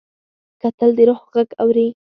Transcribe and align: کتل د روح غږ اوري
کتل 0.61 0.89
د 0.97 0.99
روح 1.09 1.21
غږ 1.33 1.49
اوري 1.61 1.87